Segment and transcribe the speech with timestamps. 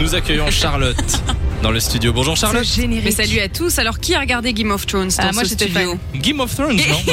[0.00, 0.96] Nous accueillons Charlotte
[1.62, 2.12] dans le studio.
[2.12, 2.66] Bonjour Charlotte.
[3.04, 3.78] Mais salut à tous.
[3.78, 6.76] Alors, qui a regardé Game of Thrones dans Ah, moi, ce studio Game of Thrones,
[6.76, 6.96] non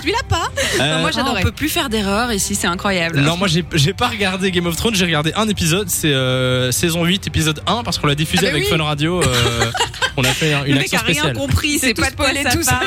[0.00, 0.50] Celui-là pas.
[0.80, 1.40] Euh, moi, Ah, j'adorais.
[1.40, 3.20] On peut plus faire d'erreur ici, c'est incroyable.
[3.20, 6.72] Non, moi j'ai j'ai pas regardé Game of Thrones, j'ai regardé un épisode, c'est euh,
[6.72, 8.76] saison 8, épisode 1, parce qu'on l'a diffusé Ah bah avec oui.
[8.78, 9.22] Fun Radio.
[9.22, 9.70] euh,
[10.16, 11.36] on a fait un- une Le mec action a rien spéciale.
[11.36, 12.80] compris, c'est pas de quoi ça tout ça.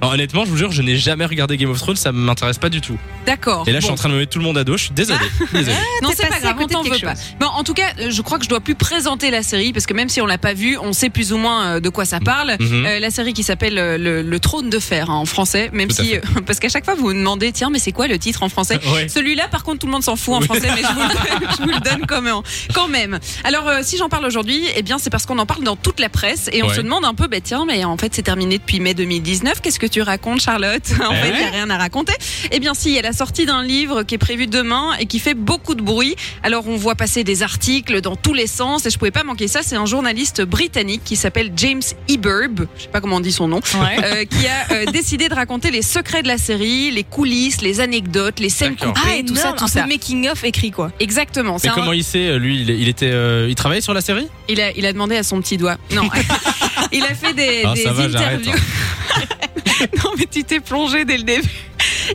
[0.00, 2.68] Alors, honnêtement, je vous jure, je n'ai jamais regardé Game of Thrones, ça m'intéresse pas
[2.68, 2.96] du tout.
[3.26, 3.64] D'accord.
[3.68, 4.84] Et là, je suis en train de me mettre tout le monde à dos, je
[4.84, 5.18] suis désolé.
[5.52, 5.76] désolé.
[6.02, 7.14] Non, t'es c'est pas grave, on t'en veut pas.
[7.40, 9.86] Bon, en tout cas, euh, je crois que je dois plus présenter la série parce
[9.86, 12.04] que même si on l'a pas vue, on sait plus ou moins euh, de quoi
[12.04, 12.56] ça parle.
[12.58, 12.86] Mhm.
[12.86, 16.02] Euh, la série qui s'appelle le, le Trône de fer hein, en français, même Tout
[16.02, 18.42] si euh, parce qu'à chaque fois vous vous demandez tiens mais c'est quoi le titre
[18.42, 19.08] en français Ouais.
[19.08, 21.62] Celui-là, par contre, tout le monde s'en fout en français, mais je vous le, je
[21.62, 22.34] vous le donne quand même.
[22.74, 23.18] Quand même.
[23.44, 26.00] Alors, euh, si j'en parle aujourd'hui, eh bien, c'est parce qu'on en parle dans toute
[26.00, 26.74] la presse et on Ouais.
[26.74, 29.60] se demande un peu, bah, tiens, mais en fait, c'est terminé depuis mai 2019.
[29.60, 31.38] Qu'est-ce que tu racontes, Charlotte En Eh fait, il ouais.
[31.40, 32.12] n'y a rien à raconter.
[32.50, 35.06] Eh bien, si, il y a la sortie d'un livre qui est prévu demain et
[35.06, 36.16] qui fait beaucoup de bruit.
[36.42, 39.48] Alors, on voit passer des articles dans tous les sens et je pouvais pas manquer
[39.48, 39.60] ça.
[39.62, 43.48] C'est un journaliste britannique qui s'appelle James Eberb, je sais pas comment on dit son
[43.48, 47.60] nom, euh, qui a euh, décidé de raconter les secrets de la série, les coulisses,
[47.62, 49.86] les anecdotes, les scènes coupées, Ah, tout ça, énorme, tout un ça.
[49.86, 50.90] making of écrit quoi.
[51.00, 51.56] Exactement.
[51.64, 54.26] un- comment il sait, euh, lui, il, il était, euh, il travaillait sur la série?
[54.48, 55.76] Il, a, il a demandé à son petit doigt.
[55.92, 56.02] Non.
[56.92, 58.64] il a fait des, Ah, des ça va, j'arrête, interviews.
[60.04, 61.48] non, mais tu t'es plongé dès le début.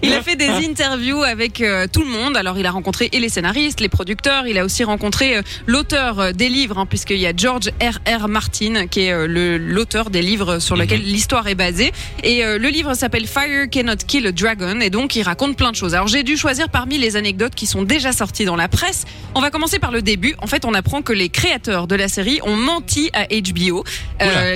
[0.04, 2.38] Il a fait des interviews avec euh, tout le monde.
[2.38, 4.48] Alors, il a rencontré et les scénaristes, les producteurs.
[4.48, 8.00] Il a aussi rencontré euh, l'auteur euh, des livres, hein, puisqu'il y a George R.
[8.24, 8.28] R.
[8.28, 11.92] Martin, qui est le- l'auteur des livres sur lesquels l'histoire est basée.
[12.24, 14.80] Et le livre s'appelle Fire Cannot Kill a Dragon.
[14.80, 15.94] Et donc, il raconte plein de choses.
[15.96, 19.06] Alors, j'ai dû choisir parmi les anecdotes qui sont déjà sorties dans la presse.
[19.36, 20.36] On va commencer par le début.
[20.42, 23.84] En fait, on apprend que les créateurs de la série ont menti à HBO,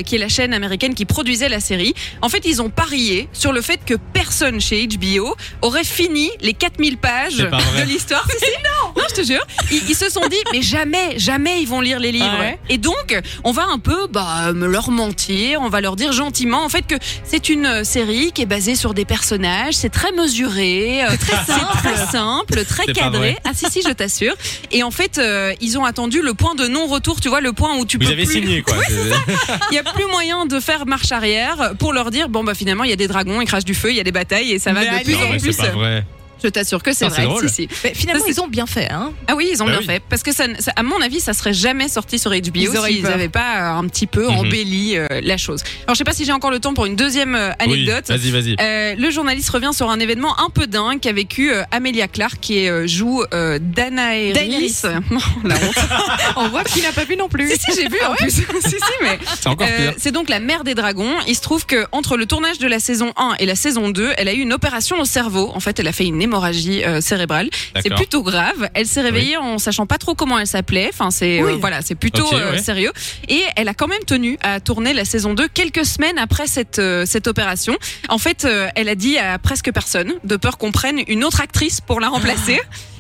[0.05, 1.93] qui est la chaîne américaine qui produisait la série.
[2.21, 5.20] En fait, ils ont parié sur le fait que personne chez HBO
[5.61, 8.25] aurait fini les 4000 pages de l'histoire.
[8.30, 8.52] Si, si.
[8.64, 9.45] non, je te jure.
[9.72, 12.31] Ils, ils se sont dit, mais jamais, jamais ils vont lire les livres.
[12.38, 15.95] Ah ouais Et donc, on va un peu bah, me leur mentir, on va leur
[15.95, 19.75] dire gentiment, en fait, que c'est une euh, série qui est basée sur des personnages,
[19.75, 23.38] c'est très mesuré, euh, très simple, très simple, cadré.
[23.44, 24.34] Ah si, si, je t'assure.
[24.72, 27.78] Et en fait, euh, ils ont attendu le point de non-retour, tu vois, le point
[27.78, 28.41] où tu Vous peux avez plus...
[28.41, 28.75] signé, quoi.
[29.72, 32.84] Il y a plus moyen de faire marche arrière pour leur dire bon bah finalement
[32.84, 34.59] il y a des dragons, ils crachent du feu, il y a des batailles et
[34.59, 35.53] ça va Mais de plus Non, en mais plus.
[35.53, 36.05] c'est pas vrai.
[36.44, 37.24] Je t'assure que c'est Ah, vrai.
[37.24, 37.47] drôle.
[37.50, 37.69] Si, si.
[37.84, 38.90] Mais finalement, Ça, ils ont bien fait.
[38.91, 39.12] Hein.
[39.28, 39.85] Ah oui, ils ont Bah bien oui.
[39.85, 43.03] fait parce que ça, ça- à mon avis, ça serait jamais sorti sur HBO s'ils
[43.03, 44.35] n'avaient pas euh, un petit peu Mhm.
[44.38, 45.62] embelli euh, la chose.
[45.84, 48.06] Alors je sais pas si j'ai encore le temps pour une deuxième euh, anecdote.
[48.09, 48.56] Oui, vas-y, vas-y.
[48.59, 52.40] Euh, le journaliste revient sur un événement un peu dingue qu'a vécu euh, Amelia Clark
[52.41, 53.59] qui euh, joue euh.
[53.62, 54.34] Daenerys.
[55.12, 55.75] Non, la honte.
[56.38, 57.50] On voit qu'il n'a pas vu non plus.
[57.51, 58.30] si si j'ai vu en plus.
[58.31, 59.94] si si mais C'est encore euh, pire.
[59.97, 61.16] c'est donc la mère des dragons.
[61.28, 64.12] Il se trouve que entre le tournage de la saison 1 et la saison 2,
[64.18, 65.51] elle a eu une opération au cerveau.
[65.53, 67.50] En fait, elle a fait une hémorragie euh, cérébrale.
[67.81, 68.69] C'est plutôt grave.
[68.74, 70.90] Elle s'est réveillée en sachant pas trop comment elle s'appelait.
[70.94, 71.58] Enfin, c'est euh, Oui.
[71.59, 72.58] voilà, c'est plutôt euh, ouais.
[72.59, 72.92] sérieux.
[73.28, 76.80] Et elle a quand même tenu à tourner la saison 2 quelques semaines après cette
[76.80, 77.75] euh, cette opération.
[78.09, 81.42] En fait, euh, elle a dit à presque personne de peur qu'on prenne une autre
[81.42, 82.59] actrice pour la remplacer.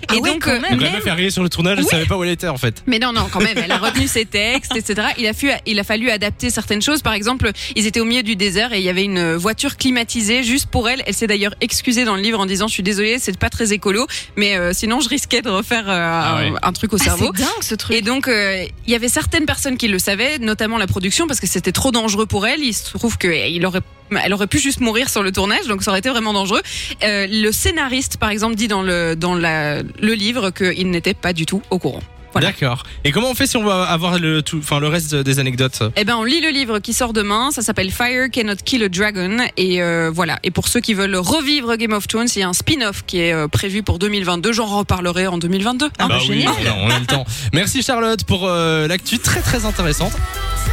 [0.09, 0.71] Ah et ouais, donc, quand même.
[0.71, 1.89] Donc la meuf est arrivée sur le tournage, elle Oui.
[1.91, 2.81] savait pas où elle était en fait.
[2.87, 5.09] mais non, non, quand même, elle a retenu ses textes, etc.
[5.19, 7.03] Il a, fallu, il a fallu adapter certaines choses.
[7.03, 10.41] Par exemple, ils étaient au milieu du désert et il y avait une voiture climatisée
[10.43, 11.03] juste pour elle.
[11.05, 13.73] Elle s'est d'ailleurs excusée dans le livre en disant Je suis désolée, c'est pas très
[13.73, 14.05] écolo,
[14.35, 16.51] mais euh, sinon je risquais de refaire euh, Ah ouais.
[16.61, 17.31] un, un truc au Ah, cerveau.
[17.35, 17.95] c'est dingue ce truc.
[17.95, 21.39] Et donc, euh, il y avait certaines personnes qui le savaient, notamment la production, parce
[21.39, 22.61] que c'était trop dangereux pour elle.
[22.61, 23.81] Il se trouve qu'elle aurait
[24.23, 26.61] elle aurait pu juste mourir sur le tournage, donc ça aurait été vraiment dangereux.
[27.03, 31.31] Euh, le scénariste, par exemple, dit dans le dans la, le livre qu'il n'était pas
[31.31, 32.01] du tout au courant.
[32.33, 32.47] Voilà.
[32.47, 32.83] D'accord.
[33.03, 35.83] Et comment on fait si on va avoir le tout, enfin le reste des anecdotes?
[35.97, 37.51] Eh ben, on lit le livre qui sort demain.
[37.51, 39.37] Ça s'appelle Fire Cannot Kill a Dragon.
[39.57, 40.39] Et euh, voilà.
[40.43, 43.19] Et pour ceux qui veulent revivre Game of Thrones, il y a un spin-off qui
[43.19, 44.53] est euh, prévu pour 2022.
[44.53, 45.89] J'en reparlerai en 2022.
[45.99, 46.53] Ah, bah, oui, génial.
[46.83, 47.25] on a- le temps.
[47.53, 50.13] Merci Charlotte pour euh, l'actu très très intéressante.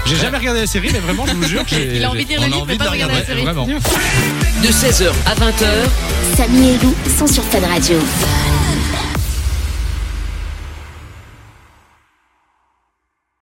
[0.07, 2.25] J'ai jamais regardé la série, mais vraiment, je vous jure, que j'ai- Il a envie
[2.25, 3.43] de lire le livre, mais pas de de regarder la série.
[3.43, 3.67] Vraiment.
[3.67, 5.67] De 16h à 20h,
[6.37, 7.99] Samy et Lou sont sur Fan Radio.